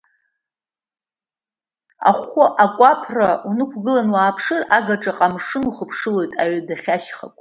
[2.09, 7.29] Ахәы акәаԥра унықәгыланы уааԥшыр агаҿаҟа, амшын ухыԥшылоит, уҩадахьы ашьхақәа…